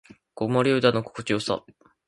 [0.33, 1.63] 子守唄の心地よさ